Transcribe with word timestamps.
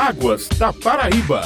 Águas 0.00 0.48
da 0.50 0.72
Paraíba. 0.72 1.40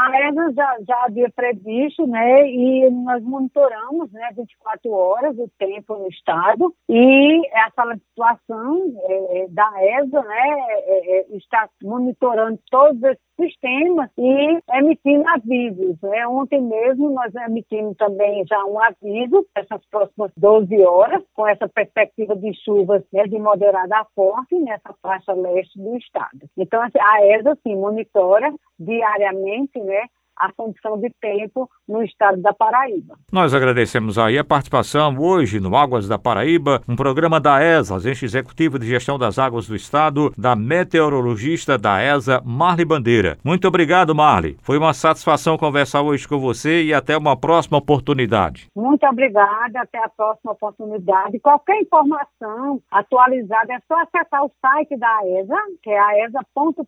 A 0.08 0.52
já, 0.54 0.78
já 0.88 1.04
havia 1.04 1.30
previsto, 1.30 2.08
né, 2.08 2.50
e 2.50 2.90
nós 2.90 3.22
monitoramos, 3.24 4.10
né, 4.14 4.30
24 4.38 4.90
horas 4.90 5.38
o 5.38 5.50
tempo 5.60 5.98
no 5.98 6.08
estado, 6.08 6.74
e 6.88 7.42
essa 7.48 7.94
situação 7.98 8.94
é, 9.04 9.48
da 9.50 9.70
ESA, 10.00 10.22
né, 10.22 10.56
é, 10.70 11.20
é, 11.20 11.36
está 11.36 11.68
monitorando 11.84 12.58
todos 12.72 13.04
esses 13.04 13.28
sistemas 13.38 14.10
e 14.18 14.60
emitindo 14.74 15.28
avisos. 15.30 15.96
Né? 16.02 16.28
Ontem 16.28 16.62
mesmo 16.62 17.10
nós 17.12 17.34
emitimos 17.36 17.96
também 17.96 18.44
já 18.46 18.64
um 18.66 18.80
aviso 18.82 19.46
essas 19.56 19.86
próximas 19.90 20.32
12 20.36 20.84
horas, 20.84 21.24
com 21.34 21.48
essa 21.48 21.70
perspectiva 21.70 22.36
de 22.36 22.54
chuvas 22.64 23.04
né, 23.14 23.24
de 23.26 23.38
moderada 23.40 23.98
a 23.98 24.06
forte 24.16 24.56
nessa 24.56 24.94
faixa 25.02 25.34
leste 25.34 25.80
do 25.80 25.96
estado. 25.98 26.50
Então, 26.58 26.82
assim, 26.82 27.00
a 27.00 27.26
ESA, 27.38 27.58
sim, 27.64 27.76
monitora 27.76 28.52
diariamente 28.80 29.80
né, 29.80 29.97
a 30.40 30.52
condição 30.52 31.00
de 31.00 31.10
tempo 31.22 31.70
no 31.88 32.04
estado 32.04 32.42
da 32.42 32.54
Paraíba. 32.54 33.18
Nós 33.32 33.54
agradecemos 33.54 34.18
aí 34.18 34.38
a 34.38 34.44
participação 34.44 35.18
hoje 35.18 35.60
no 35.60 35.76
Águas 35.76 36.08
da 36.08 36.18
Paraíba, 36.20 36.82
um 36.88 36.96
programa 36.96 37.40
da 37.40 37.62
ESA, 37.64 37.96
Agência 37.96 38.26
Executiva 38.26 38.78
de 38.78 38.88
Gestão 38.88 39.18
das 39.18 39.40
Águas 39.40 39.68
do 39.68 39.76
Estado, 39.76 40.32
da 40.38 40.56
meteorologista 40.56 41.78
da 41.78 42.02
ESA, 42.02 42.42
Marli 42.46 42.86
Bandeira. 42.86 43.38
Muito 43.44 43.68
obrigado, 43.68 44.14
Marli. 44.14 44.58
Foi 44.62 44.78
uma 44.78 44.94
satisfação 44.94 45.58
conversar 45.58 46.02
hoje 46.02 46.28
com 46.28 46.40
você 46.40 46.84
e 46.84 46.94
até 46.94 47.18
uma 47.18 47.38
próxima 47.38 47.78
oportunidade. 47.78 48.68
Muito 48.76 49.06
obrigada, 49.06 49.82
até 49.82 50.04
a 50.04 50.10
próxima 50.10 50.52
oportunidade. 50.52 51.40
Qualquer 51.40 51.82
informação 51.82 52.82
atualizada 52.92 53.74
é 53.74 53.80
só 53.88 53.96
acessar 54.02 54.44
o 54.44 54.52
site 54.62 54.98
da 54.98 55.20
ESA, 55.26 55.58
que 55.82 55.90
é 55.90 56.00
aesa.pb.gov.br, 56.00 56.88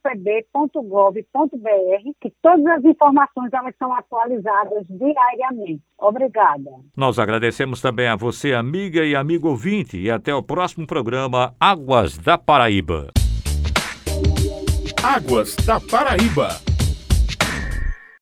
que 2.21 2.33
todas 2.41 2.65
as 2.65 2.83
informações 2.83 3.38
informações 3.39 3.53
elas 3.53 3.75
são 3.77 3.93
atualizadas 3.93 4.85
diariamente. 4.89 5.81
Obrigada. 5.97 6.71
Nós 6.95 7.19
agradecemos 7.19 7.81
também 7.81 8.07
a 8.07 8.15
você, 8.15 8.53
amiga 8.53 9.05
e 9.05 9.15
amigo 9.15 9.49
ouvinte, 9.49 9.97
e 9.97 10.09
até 10.09 10.33
o 10.33 10.43
próximo 10.43 10.85
programa 10.85 11.53
Águas 11.59 12.17
da 12.17 12.37
Paraíba. 12.37 13.09
Águas 15.03 15.55
da 15.65 15.79
Paraíba. 15.79 16.68